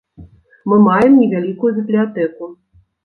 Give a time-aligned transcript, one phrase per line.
[0.71, 2.43] Мы маем невялікую бібліятэку.